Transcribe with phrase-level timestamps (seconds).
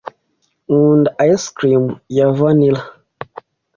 [0.67, 1.83] Nkunda ice cream
[2.15, 2.83] ya vanilla.